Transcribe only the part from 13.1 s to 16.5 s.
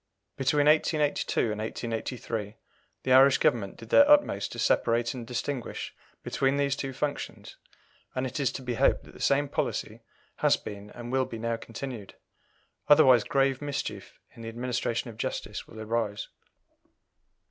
grave mischief in the administration of justice will arise.